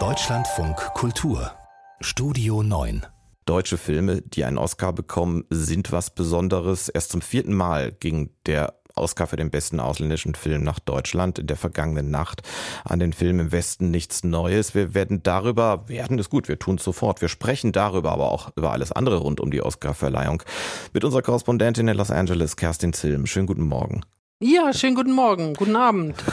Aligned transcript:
Deutschlandfunk 0.00 0.76
Kultur 0.94 1.52
Studio 2.00 2.64
9 2.64 3.06
Deutsche 3.44 3.78
Filme, 3.78 4.20
die 4.20 4.44
einen 4.44 4.58
Oscar 4.58 4.92
bekommen, 4.92 5.44
sind 5.50 5.92
was 5.92 6.12
Besonderes. 6.12 6.88
Erst 6.88 7.12
zum 7.12 7.20
vierten 7.22 7.54
Mal 7.54 7.92
ging 7.92 8.30
der 8.46 8.74
Oscar 8.96 9.28
für 9.28 9.36
den 9.36 9.52
besten 9.52 9.78
ausländischen 9.78 10.34
Film 10.34 10.64
nach 10.64 10.80
Deutschland 10.80 11.38
in 11.38 11.46
der 11.46 11.56
vergangenen 11.56 12.10
Nacht 12.10 12.42
an 12.84 12.98
den 12.98 13.12
Film 13.12 13.38
im 13.38 13.52
Westen 13.52 13.92
nichts 13.92 14.24
Neues. 14.24 14.74
Wir 14.74 14.94
werden 14.94 15.22
darüber, 15.22 15.88
werden 15.88 16.18
es 16.18 16.28
gut, 16.28 16.48
wir 16.48 16.58
tun 16.58 16.78
es 16.78 16.82
sofort. 16.82 17.20
Wir 17.20 17.28
sprechen 17.28 17.70
darüber, 17.70 18.10
aber 18.10 18.32
auch 18.32 18.50
über 18.56 18.72
alles 18.72 18.90
andere 18.90 19.18
rund 19.18 19.38
um 19.38 19.52
die 19.52 19.62
Oscarverleihung 19.62 20.42
mit 20.92 21.04
unserer 21.04 21.22
Korrespondentin 21.22 21.86
in 21.86 21.96
Los 21.96 22.10
Angeles, 22.10 22.56
Kerstin 22.56 22.92
Zilm. 22.92 23.26
Schönen 23.26 23.46
guten 23.46 23.62
Morgen. 23.62 24.04
Ja, 24.46 24.74
schönen 24.74 24.94
guten 24.94 25.12
Morgen, 25.12 25.54
guten 25.54 25.74
Abend. 25.74 26.22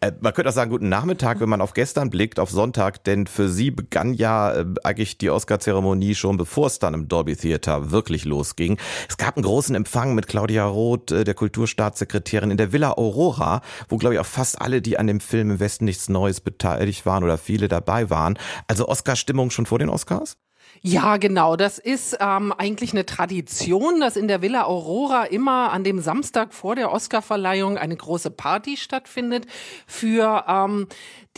Äh, 0.00 0.12
man 0.20 0.32
könnte 0.34 0.50
auch 0.50 0.54
sagen, 0.54 0.70
guten 0.70 0.88
Nachmittag, 0.88 1.40
wenn 1.40 1.48
man 1.48 1.60
auf 1.60 1.72
gestern 1.72 2.10
blickt, 2.10 2.38
auf 2.38 2.50
Sonntag, 2.50 3.02
denn 3.04 3.26
für 3.26 3.48
Sie 3.48 3.70
begann 3.70 4.12
ja 4.12 4.52
äh, 4.52 4.66
eigentlich 4.84 5.18
die 5.18 5.30
Oscar-Zeremonie 5.30 6.14
schon 6.14 6.36
bevor 6.36 6.66
es 6.66 6.78
dann 6.78 6.94
im 6.94 7.08
Dolby 7.08 7.34
Theater 7.34 7.90
wirklich 7.90 8.24
losging. 8.24 8.78
Es 9.08 9.16
gab 9.16 9.36
einen 9.36 9.44
großen 9.44 9.74
Empfang 9.74 10.14
mit 10.14 10.28
Claudia 10.28 10.66
Roth, 10.66 11.10
äh, 11.10 11.24
der 11.24 11.34
Kulturstaatssekretärin 11.34 12.50
in 12.50 12.56
der 12.56 12.72
Villa 12.72 12.92
Aurora, 12.92 13.62
wo 13.88 13.96
glaube 13.96 14.14
ich 14.14 14.20
auch 14.20 14.26
fast 14.26 14.60
alle, 14.60 14.82
die 14.82 14.98
an 14.98 15.06
dem 15.06 15.20
Film 15.20 15.50
im 15.50 15.60
Westen 15.60 15.86
nichts 15.86 16.08
Neues 16.08 16.40
beteiligt 16.40 17.06
waren 17.06 17.24
oder 17.24 17.38
viele 17.38 17.68
dabei 17.68 18.10
waren. 18.10 18.38
Also 18.68 18.86
Oscar-Stimmung 18.88 19.50
schon 19.50 19.66
vor 19.66 19.78
den 19.78 19.88
Oscars? 19.88 20.36
Ja, 20.80 21.16
genau. 21.16 21.56
Das 21.56 21.78
ist 21.78 22.16
ähm, 22.20 22.52
eigentlich 22.56 22.92
eine 22.92 23.04
Tradition, 23.04 24.00
dass 24.00 24.16
in 24.16 24.28
der 24.28 24.42
Villa 24.42 24.64
Aurora 24.64 25.24
immer 25.24 25.72
an 25.72 25.84
dem 25.84 26.00
Samstag 26.00 26.54
vor 26.54 26.76
der 26.76 26.92
Oscarverleihung 26.92 27.78
eine 27.78 27.96
große 27.96 28.30
Party 28.30 28.76
stattfindet 28.76 29.46
für 29.86 30.44
ähm, 30.46 30.86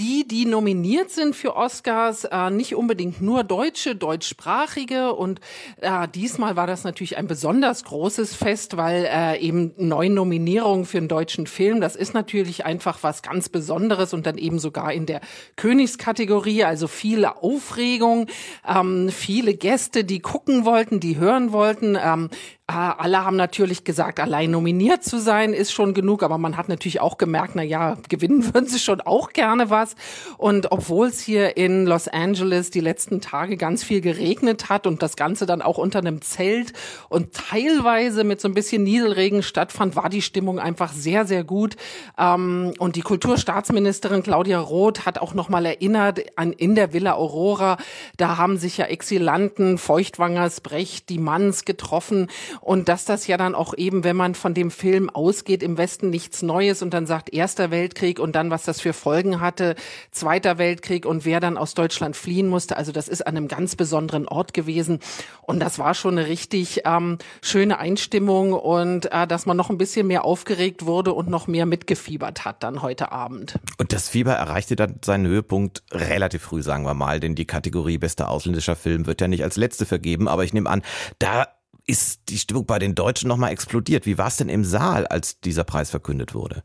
die, 0.00 0.26
die 0.26 0.46
nominiert 0.46 1.10
sind 1.10 1.36
für 1.36 1.56
Oscars, 1.56 2.24
äh, 2.24 2.48
nicht 2.48 2.74
unbedingt 2.74 3.20
nur 3.20 3.44
Deutsche, 3.44 3.94
deutschsprachige. 3.94 5.12
Und 5.12 5.40
äh, 5.82 6.08
diesmal 6.08 6.56
war 6.56 6.66
das 6.66 6.84
natürlich 6.84 7.18
ein 7.18 7.26
besonders 7.26 7.84
großes 7.84 8.34
Fest, 8.34 8.78
weil 8.78 9.04
äh, 9.04 9.38
eben 9.40 9.74
neun 9.76 10.14
Nominierungen 10.14 10.86
für 10.86 10.96
einen 10.96 11.08
deutschen 11.08 11.46
Film, 11.46 11.82
das 11.82 11.96
ist 11.96 12.14
natürlich 12.14 12.64
einfach 12.64 13.02
was 13.02 13.22
ganz 13.22 13.50
Besonderes 13.50 14.14
und 14.14 14.24
dann 14.24 14.38
eben 14.38 14.58
sogar 14.58 14.90
in 14.90 15.04
der 15.04 15.20
Königskategorie, 15.56 16.64
also 16.64 16.88
viel 16.88 17.26
Aufregung, 17.26 18.26
ähm, 18.66 19.10
viele 19.20 19.54
Gäste, 19.54 20.02
die 20.04 20.20
gucken 20.20 20.64
wollten, 20.64 20.98
die 20.98 21.18
hören 21.18 21.52
wollten. 21.52 21.96
Ähm, 22.02 22.30
alle 22.70 23.24
haben 23.24 23.36
natürlich 23.36 23.84
gesagt, 23.84 24.20
allein 24.20 24.50
nominiert 24.50 25.04
zu 25.04 25.18
sein 25.18 25.52
ist 25.52 25.72
schon 25.72 25.94
genug, 25.94 26.22
aber 26.22 26.38
man 26.38 26.56
hat 26.56 26.68
natürlich 26.68 27.00
auch 27.00 27.18
gemerkt, 27.18 27.52
na 27.54 27.62
ja, 27.62 27.96
gewinnen 28.08 28.44
würden 28.54 28.66
sie 28.66 28.78
schon 28.78 29.00
auch 29.00 29.32
gerne 29.32 29.70
was. 29.70 29.94
Und 30.38 30.72
obwohl 30.72 31.08
es 31.08 31.20
hier 31.20 31.56
in 31.56 31.86
Los 31.86 32.08
Angeles 32.08 32.70
die 32.70 32.80
letzten 32.80 33.20
Tage 33.20 33.56
ganz 33.56 33.84
viel 33.84 34.00
geregnet 34.00 34.68
hat 34.68 34.86
und 34.86 35.02
das 35.02 35.16
Ganze 35.16 35.46
dann 35.46 35.62
auch 35.62 35.78
unter 35.78 35.98
einem 35.98 36.22
Zelt 36.22 36.72
und 37.08 37.34
teilweise 37.34 38.24
mit 38.24 38.40
so 38.40 38.48
ein 38.48 38.54
bisschen 38.54 38.82
Nieselregen 38.84 39.42
stattfand, 39.42 39.96
war 39.96 40.08
die 40.08 40.22
Stimmung 40.22 40.58
einfach 40.58 40.92
sehr, 40.92 41.26
sehr 41.26 41.44
gut. 41.44 41.76
Ähm, 42.18 42.72
und 42.78 42.96
die 42.96 43.02
Kulturstaatsministerin 43.02 44.22
Claudia 44.22 44.60
Roth 44.60 45.06
hat 45.06 45.18
auch 45.18 45.34
nochmal 45.34 45.66
erinnert 45.66 46.20
an 46.36 46.52
in 46.52 46.74
der 46.74 46.92
Villa 46.92 47.14
Aurora, 47.14 47.76
da 48.16 48.36
haben 48.36 48.56
sich 48.56 48.76
ja 48.78 48.86
Exilanten, 48.86 49.78
Feuchtwangers, 49.78 50.60
Brecht, 50.60 51.08
die 51.08 51.18
Manns 51.18 51.64
getroffen 51.64 52.28
und 52.60 52.88
dass 52.88 53.04
das 53.04 53.26
ja 53.26 53.36
dann 53.36 53.54
auch 53.54 53.74
eben, 53.76 54.04
wenn 54.04 54.16
man 54.16 54.34
von 54.34 54.54
dem 54.54 54.70
Film 54.70 55.10
ausgeht, 55.10 55.62
im 55.62 55.78
Westen 55.78 56.10
nichts 56.10 56.42
Neues 56.42 56.82
und 56.82 56.92
dann 56.92 57.06
sagt 57.06 57.32
Erster 57.32 57.70
Weltkrieg 57.70 58.18
und 58.18 58.34
dann, 58.34 58.50
was 58.50 58.64
das 58.64 58.80
für 58.80 58.92
Folgen 58.92 59.40
hatte, 59.40 59.74
Zweiter 60.10 60.58
Weltkrieg 60.58 61.06
und 61.06 61.24
wer 61.24 61.40
dann 61.40 61.56
aus 61.56 61.74
Deutschland 61.74 62.16
fliehen 62.16 62.48
musste. 62.48 62.76
Also 62.76 62.92
das 62.92 63.08
ist 63.08 63.26
an 63.26 63.36
einem 63.36 63.48
ganz 63.48 63.76
besonderen 63.76 64.28
Ort 64.28 64.54
gewesen 64.54 65.00
und 65.42 65.60
das 65.60 65.78
war 65.78 65.94
schon 65.94 66.18
eine 66.18 66.28
richtig 66.28 66.82
ähm, 66.84 67.18
schöne 67.42 67.78
Einstimmung 67.78 68.52
und 68.52 69.10
äh, 69.12 69.26
dass 69.26 69.46
man 69.46 69.56
noch 69.56 69.70
ein 69.70 69.78
bisschen 69.78 70.06
mehr 70.06 70.24
aufgeregt 70.24 70.86
wurde 70.86 71.12
und 71.12 71.28
noch 71.28 71.46
mehr 71.46 71.66
mitgefiebert 71.66 72.44
hat 72.44 72.62
dann 72.62 72.82
heute 72.82 73.12
Abend. 73.12 73.54
Und 73.78 73.92
das 73.92 74.08
Fieber 74.08 74.32
erreichte 74.32 74.76
dann 74.76 74.96
seinen 75.04 75.26
Höhepunkt 75.26 75.82
relativ 75.92 76.42
früh, 76.42 76.62
sagen 76.62 76.84
wir 76.84 76.94
mal, 76.94 77.20
denn 77.20 77.34
die 77.34 77.46
Kategorie 77.46 77.98
bester 77.98 78.28
ausländischer 78.28 78.76
Film 78.76 79.06
wird 79.06 79.20
ja 79.20 79.28
nicht 79.28 79.42
als 79.42 79.56
letzte 79.56 79.86
vergeben, 79.86 80.28
aber 80.28 80.44
ich 80.44 80.52
nehme 80.52 80.68
an, 80.68 80.82
da 81.18 81.46
ist 81.86 82.20
die 82.28 82.38
Stimmung 82.38 82.66
bei 82.66 82.78
den 82.78 82.94
Deutschen 82.94 83.28
nochmal 83.28 83.52
explodiert. 83.52 84.06
Wie 84.06 84.18
war 84.18 84.28
es 84.28 84.36
denn 84.36 84.48
im 84.48 84.64
Saal, 84.64 85.06
als 85.06 85.40
dieser 85.40 85.64
Preis 85.64 85.90
verkündet 85.90 86.34
wurde? 86.34 86.62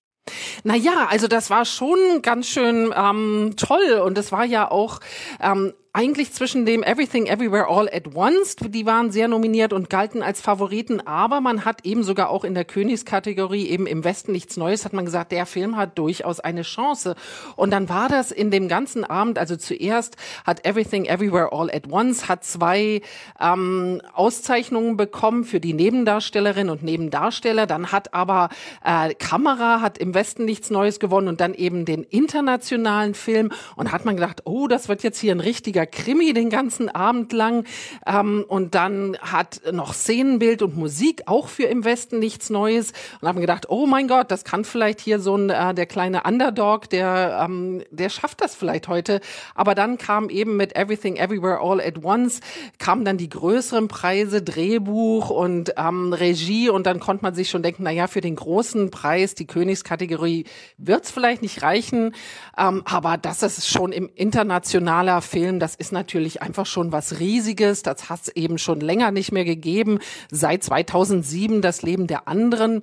Naja, 0.64 1.08
also 1.10 1.28
das 1.28 1.50
war 1.50 1.66
schon 1.66 2.22
ganz 2.22 2.48
schön 2.48 2.92
ähm, 2.96 3.54
toll 3.58 4.02
und 4.04 4.18
es 4.18 4.32
war 4.32 4.44
ja 4.44 4.70
auch 4.70 5.00
ähm, 5.40 5.74
eigentlich 5.96 6.34
zwischen 6.34 6.66
dem 6.66 6.84
Everything 6.84 7.26
Everywhere 7.26 7.70
All 7.70 7.88
at 7.88 8.14
Once, 8.16 8.58
die 8.58 8.86
waren 8.86 9.12
sehr 9.12 9.30
nominiert 9.30 9.72
und 9.72 9.90
galten 9.90 10.22
als 10.22 10.42
Favoriten, 10.42 11.00
aber 11.08 11.40
man 11.40 11.64
hat 11.64 11.86
eben 11.86 12.04
sogar 12.04 12.32
auch 12.32 12.44
in 12.44 12.54
der 12.54 12.66
Königskategorie 12.66 13.70
eben 13.70 13.88
im 13.88 14.04
Westen 14.04 14.34
nichts 14.34 14.58
Neues, 14.58 14.84
hat 14.84 14.92
man 14.92 15.06
gesagt, 15.06 15.32
der 15.32 15.46
Film 15.46 15.78
hat 15.78 15.98
durchaus 15.98 16.42
eine 16.42 16.64
Chance. 16.64 17.16
Und 17.56 17.72
dann 17.72 17.88
war 17.88 18.10
das 18.10 18.34
in 18.34 18.52
dem 18.52 18.68
ganzen 18.68 19.06
Abend, 19.06 19.40
also 19.40 19.56
zuerst 19.56 20.18
hat 20.44 20.66
Everything 20.66 21.06
Everywhere 21.06 21.54
All 21.54 21.72
at 21.74 21.90
Once, 21.90 22.28
hat 22.28 22.44
zwei 22.44 23.02
ähm, 23.40 24.02
Auszeichnungen 24.12 24.98
bekommen 24.98 25.46
für 25.46 25.62
die 25.62 25.72
Nebendarstellerin 25.72 26.70
und 26.70 26.84
Nebendarsteller, 26.84 27.68
dann 27.68 27.94
hat 27.94 28.14
aber 28.14 28.50
äh, 28.84 29.14
Kamera 29.14 29.80
hat 29.80 29.98
im 29.98 30.14
Westen 30.14 30.44
nichts 30.44 30.70
Neues 30.70 31.00
gewonnen 31.00 31.30
und 31.30 31.40
dann 31.40 31.54
eben 31.54 31.86
den 31.86 32.04
internationalen 32.04 33.14
Film 33.14 33.54
und 33.78 33.94
hat 33.94 34.04
man 34.04 34.16
gedacht, 34.16 34.42
oh, 34.44 34.68
das 34.68 34.90
wird 34.90 35.02
jetzt 35.02 35.20
hier 35.20 35.34
ein 35.34 35.40
richtiger 35.40 35.85
Krimi 35.86 36.34
den 36.34 36.50
ganzen 36.50 36.90
Abend 36.90 37.34
lang. 37.34 37.66
Ähm, 38.06 38.46
und 38.48 38.76
dann 38.76 39.18
hat 39.20 39.62
noch 39.72 39.94
Szenenbild 39.94 40.62
und 40.62 40.78
Musik 40.78 41.24
auch 41.26 41.48
für 41.48 41.64
im 41.64 41.84
Westen 41.84 42.20
nichts 42.20 42.50
Neues. 42.50 42.94
Und 43.22 43.28
haben 43.28 43.42
gedacht, 43.42 43.70
oh 43.70 43.86
mein 43.86 44.08
Gott, 44.08 44.32
das 44.32 44.44
kann 44.44 44.66
vielleicht 44.66 45.00
hier 45.00 45.20
so 45.20 45.36
ein 45.36 45.50
äh, 45.50 45.74
der 45.74 45.86
kleine 45.86 46.24
Underdog, 46.24 46.90
der 46.90 47.46
ähm, 47.46 47.84
der 47.92 48.10
schafft 48.10 48.42
das 48.42 48.56
vielleicht 48.56 48.88
heute. 48.88 49.22
Aber 49.54 49.76
dann 49.76 49.98
kam 49.98 50.30
eben 50.30 50.58
mit 50.58 50.76
Everything 50.76 51.16
Everywhere 51.16 51.60
All 51.60 51.82
at 51.82 52.04
Once 52.04 52.40
kamen 52.80 53.06
dann 53.06 53.18
die 53.18 53.30
größeren 53.30 53.88
Preise, 53.88 54.42
Drehbuch 54.42 55.30
und 55.30 55.74
ähm, 55.78 56.14
Regie 56.14 56.70
und 56.70 56.86
dann 56.86 57.00
konnte 57.00 57.24
man 57.24 57.36
sich 57.36 57.50
schon 57.50 57.64
denken, 57.64 57.84
na 57.84 57.92
ja, 57.92 58.08
für 58.08 58.22
den 58.22 58.36
großen 58.36 58.92
Preis, 58.92 59.36
die 59.36 59.48
Königskategorie, 59.48 60.46
wird's 60.78 61.12
vielleicht 61.12 61.42
nicht 61.42 61.62
reichen. 61.62 62.14
Ähm, 62.58 62.84
aber 62.86 63.18
das 63.18 63.44
ist 63.44 63.68
schon 63.68 63.92
im 63.92 64.10
internationaler 64.14 65.22
Film, 65.22 65.60
das 65.60 65.75
ist 65.76 65.92
natürlich 65.92 66.42
einfach 66.42 66.66
schon 66.66 66.92
was 66.92 67.20
Riesiges. 67.20 67.84
Das 67.84 68.10
hat 68.10 68.22
es 68.24 68.28
eben 68.30 68.58
schon 68.58 68.80
länger 68.80 69.12
nicht 69.12 69.32
mehr 69.32 69.46
gegeben. 69.46 70.00
Seit 70.32 70.64
2007 70.64 71.62
das 71.62 71.82
Leben 71.82 72.08
der 72.08 72.28
anderen. 72.28 72.82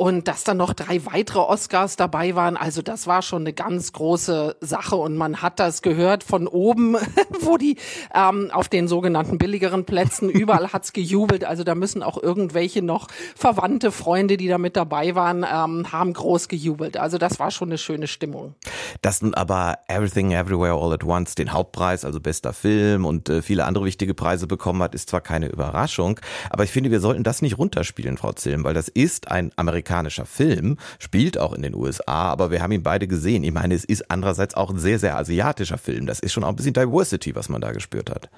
Und 0.00 0.28
dass 0.28 0.44
dann 0.44 0.56
noch 0.56 0.72
drei 0.72 1.04
weitere 1.04 1.40
Oscars 1.40 1.94
dabei 1.94 2.34
waren, 2.34 2.56
also 2.56 2.80
das 2.80 3.06
war 3.06 3.20
schon 3.20 3.42
eine 3.42 3.52
ganz 3.52 3.92
große 3.92 4.56
Sache. 4.62 4.96
Und 4.96 5.14
man 5.14 5.42
hat 5.42 5.60
das 5.60 5.82
gehört 5.82 6.24
von 6.24 6.46
oben, 6.46 6.96
wo 7.42 7.58
die 7.58 7.76
ähm, 8.14 8.50
auf 8.50 8.70
den 8.70 8.88
sogenannten 8.88 9.36
billigeren 9.36 9.84
Plätzen, 9.84 10.30
überall 10.30 10.72
hat's 10.72 10.94
gejubelt. 10.94 11.44
Also 11.44 11.64
da 11.64 11.74
müssen 11.74 12.02
auch 12.02 12.16
irgendwelche 12.16 12.80
noch 12.80 13.08
Verwandte, 13.36 13.92
Freunde, 13.92 14.38
die 14.38 14.48
da 14.48 14.56
mit 14.56 14.74
dabei 14.74 15.14
waren, 15.14 15.44
ähm, 15.44 15.92
haben 15.92 16.14
groß 16.14 16.48
gejubelt. 16.48 16.96
Also 16.96 17.18
das 17.18 17.38
war 17.38 17.50
schon 17.50 17.68
eine 17.68 17.76
schöne 17.76 18.06
Stimmung. 18.06 18.54
Dass 19.02 19.20
nun 19.20 19.34
aber 19.34 19.80
Everything 19.86 20.32
Everywhere 20.32 20.80
All 20.82 20.94
at 20.94 21.04
Once 21.04 21.34
den 21.34 21.52
Hauptpreis, 21.52 22.06
also 22.06 22.20
bester 22.20 22.54
Film 22.54 23.04
und 23.04 23.28
äh, 23.28 23.42
viele 23.42 23.66
andere 23.66 23.84
wichtige 23.84 24.14
Preise 24.14 24.46
bekommen 24.46 24.82
hat, 24.82 24.94
ist 24.94 25.10
zwar 25.10 25.20
keine 25.20 25.48
Überraschung, 25.48 26.18
aber 26.48 26.64
ich 26.64 26.70
finde, 26.70 26.90
wir 26.90 27.00
sollten 27.00 27.22
das 27.22 27.42
nicht 27.42 27.58
runterspielen, 27.58 28.16
Frau 28.16 28.32
Zilm, 28.32 28.64
weil 28.64 28.72
das 28.72 28.88
ist 28.88 29.30
ein 29.30 29.52
amerikanischer 29.56 29.89
amerikanischer 29.90 30.24
Film, 30.24 30.76
spielt 30.98 31.38
auch 31.38 31.52
in 31.52 31.62
den 31.62 31.74
USA, 31.74 32.30
aber 32.30 32.50
wir 32.50 32.62
haben 32.62 32.72
ihn 32.72 32.82
beide 32.82 33.08
gesehen. 33.08 33.42
Ich 33.44 33.52
meine, 33.52 33.74
es 33.74 33.84
ist 33.84 34.10
andererseits 34.10 34.54
auch 34.54 34.70
ein 34.70 34.78
sehr, 34.78 34.98
sehr 34.98 35.16
asiatischer 35.16 35.78
Film. 35.78 36.06
Das 36.06 36.20
ist 36.20 36.32
schon 36.32 36.44
auch 36.44 36.48
ein 36.48 36.56
bisschen 36.56 36.74
Diversity, 36.74 37.34
was 37.34 37.48
man 37.48 37.60
da 37.60 37.72
gespürt 37.72 38.10
hat. 38.10 38.30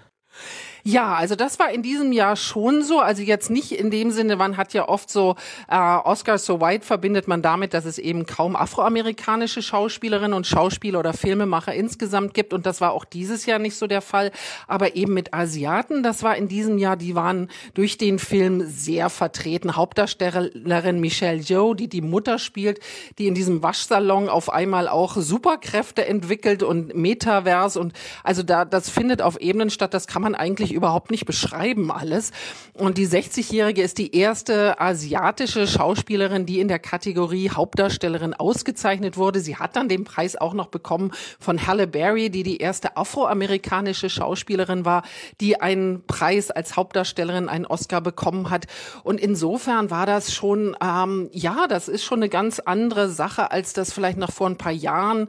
Ja, 0.84 1.14
also 1.14 1.36
das 1.36 1.58
war 1.58 1.70
in 1.70 1.82
diesem 1.82 2.12
Jahr 2.12 2.36
schon 2.36 2.82
so. 2.82 3.00
Also 3.00 3.22
jetzt 3.22 3.50
nicht 3.50 3.72
in 3.72 3.90
dem 3.90 4.10
Sinne, 4.10 4.36
man 4.36 4.56
hat 4.56 4.72
ja 4.72 4.88
oft 4.88 5.10
so 5.10 5.36
äh, 5.68 5.76
Oscars 5.76 6.46
so 6.46 6.60
white 6.60 6.84
verbindet 6.84 7.28
man 7.28 7.42
damit, 7.42 7.74
dass 7.74 7.84
es 7.84 7.98
eben 7.98 8.26
kaum 8.26 8.56
afroamerikanische 8.56 9.62
Schauspielerinnen 9.62 10.32
und 10.32 10.46
Schauspieler 10.46 10.98
oder 10.98 11.12
Filmemacher 11.12 11.74
insgesamt 11.74 12.34
gibt. 12.34 12.52
Und 12.52 12.66
das 12.66 12.80
war 12.80 12.92
auch 12.92 13.04
dieses 13.04 13.46
Jahr 13.46 13.58
nicht 13.58 13.76
so 13.76 13.86
der 13.86 14.00
Fall. 14.00 14.32
Aber 14.66 14.96
eben 14.96 15.14
mit 15.14 15.34
Asiaten, 15.34 16.02
das 16.02 16.22
war 16.22 16.36
in 16.36 16.48
diesem 16.48 16.78
Jahr, 16.78 16.96
die 16.96 17.14
waren 17.14 17.48
durch 17.74 17.98
den 17.98 18.18
Film 18.18 18.66
sehr 18.66 19.10
vertreten. 19.10 19.76
Hauptdarstellerin 19.76 20.98
Michelle 20.98 21.40
Yeoh, 21.40 21.74
die 21.74 21.88
die 21.88 22.00
Mutter 22.00 22.38
spielt, 22.38 22.80
die 23.18 23.28
in 23.28 23.34
diesem 23.34 23.62
Waschsalon 23.62 24.28
auf 24.28 24.50
einmal 24.50 24.88
auch 24.88 25.16
Superkräfte 25.16 26.06
entwickelt 26.06 26.64
und 26.64 26.96
Metaverse 26.96 27.78
und 27.78 27.92
also 28.24 28.42
da 28.42 28.64
das 28.64 28.88
findet 28.90 29.22
auf 29.22 29.40
Ebenen 29.40 29.70
statt. 29.70 29.94
Das 29.94 30.06
kann 30.06 30.22
kann 30.22 30.32
man 30.32 30.40
eigentlich 30.40 30.71
überhaupt 30.72 31.10
nicht 31.10 31.26
beschreiben 31.26 31.90
alles. 31.90 32.32
Und 32.74 32.98
die 32.98 33.06
60-Jährige 33.06 33.82
ist 33.82 33.98
die 33.98 34.16
erste 34.16 34.80
asiatische 34.80 35.66
Schauspielerin, 35.66 36.46
die 36.46 36.60
in 36.60 36.68
der 36.68 36.78
Kategorie 36.78 37.50
Hauptdarstellerin 37.50 38.34
ausgezeichnet 38.34 39.16
wurde. 39.16 39.40
Sie 39.40 39.56
hat 39.56 39.76
dann 39.76 39.88
den 39.88 40.04
Preis 40.04 40.36
auch 40.36 40.54
noch 40.54 40.68
bekommen 40.68 41.12
von 41.38 41.66
Halle 41.66 41.86
Berry, 41.86 42.30
die 42.30 42.42
die 42.42 42.58
erste 42.58 42.96
afroamerikanische 42.96 44.08
Schauspielerin 44.08 44.84
war, 44.84 45.02
die 45.40 45.60
einen 45.60 46.06
Preis 46.06 46.50
als 46.50 46.76
Hauptdarstellerin, 46.76 47.48
einen 47.48 47.66
Oscar 47.66 48.00
bekommen 48.00 48.50
hat. 48.50 48.66
Und 49.04 49.20
insofern 49.20 49.90
war 49.90 50.06
das 50.06 50.32
schon, 50.32 50.76
ähm, 50.82 51.28
ja, 51.32 51.66
das 51.68 51.88
ist 51.88 52.04
schon 52.04 52.20
eine 52.20 52.28
ganz 52.28 52.58
andere 52.58 53.08
Sache, 53.08 53.50
als 53.50 53.72
das 53.72 53.92
vielleicht 53.92 54.18
noch 54.18 54.32
vor 54.32 54.48
ein 54.48 54.58
paar 54.58 54.72
Jahren 54.72 55.28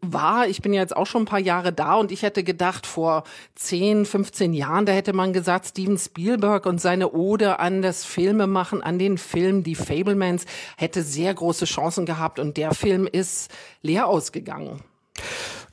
war. 0.00 0.48
Ich 0.48 0.62
bin 0.62 0.72
ja 0.72 0.80
jetzt 0.80 0.96
auch 0.96 1.06
schon 1.06 1.22
ein 1.22 1.26
paar 1.26 1.38
Jahre 1.38 1.72
da 1.72 1.94
und 1.94 2.12
ich 2.12 2.22
hätte 2.22 2.44
gedacht, 2.44 2.86
vor 2.86 3.24
10, 3.56 4.06
15 4.06 4.52
Jahren, 4.52 4.86
da 4.86 4.92
hätte 4.92 5.12
man 5.12 5.32
gesagt, 5.32 5.66
Steven 5.66 5.98
Spielberg 5.98 6.66
und 6.66 6.80
seine 6.80 7.12
Ode 7.12 7.58
an 7.58 7.82
das 7.82 8.04
Filmemachen, 8.04 8.82
an 8.82 8.98
den 8.98 9.18
Film 9.18 9.62
Die 9.62 9.74
Fablemans 9.74 10.46
hätte 10.76 11.02
sehr 11.02 11.34
große 11.34 11.64
Chancen 11.64 12.06
gehabt 12.06 12.38
und 12.38 12.56
der 12.56 12.74
Film 12.74 13.08
ist 13.10 13.50
leer 13.82 14.06
ausgegangen. 14.06 14.82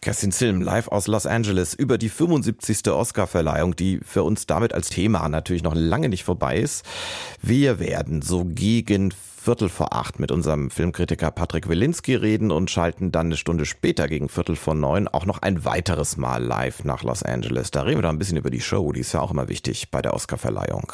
Kerstin 0.01 0.31
Zilm 0.31 0.61
live 0.61 0.87
aus 0.89 1.07
Los 1.07 1.25
Angeles 1.25 1.73
über 1.73 1.97
die 1.97 2.09
75. 2.09 2.87
Oscarverleihung, 2.89 3.75
die 3.75 3.99
für 4.05 4.21
uns 4.21 4.45
damit 4.45 4.71
als 4.71 4.89
Thema 4.89 5.27
natürlich 5.29 5.63
noch 5.63 5.73
lange 5.73 6.09
nicht 6.09 6.23
vorbei 6.23 6.59
ist. 6.59 6.85
Wir 7.41 7.79
werden 7.79 8.21
so 8.21 8.45
gegen 8.45 9.13
Viertel 9.45 9.69
vor 9.69 9.93
acht 9.93 10.19
mit 10.19 10.31
unserem 10.31 10.71
Filmkritiker 10.71 11.29
Patrick 11.29 11.69
Wilinski 11.69 12.15
reden 12.15 12.49
und 12.49 12.71
schalten 12.71 13.11
dann 13.11 13.27
eine 13.27 13.37
Stunde 13.37 13.67
später 13.67 14.07
gegen 14.07 14.27
Viertel 14.27 14.55
vor 14.55 14.73
neun 14.73 15.07
auch 15.07 15.27
noch 15.27 15.43
ein 15.43 15.63
weiteres 15.63 16.17
Mal 16.17 16.43
live 16.43 16.83
nach 16.83 17.03
Los 17.03 17.21
Angeles. 17.21 17.69
Da 17.69 17.83
reden 17.83 17.99
wir 17.99 18.01
dann 18.01 18.15
ein 18.15 18.17
bisschen 18.17 18.37
über 18.37 18.49
die 18.49 18.59
Show, 18.59 18.91
die 18.91 19.01
ist 19.01 19.13
ja 19.13 19.21
auch 19.21 19.29
immer 19.29 19.47
wichtig 19.47 19.91
bei 19.91 20.01
der 20.01 20.15
Oscarverleihung. 20.15 20.91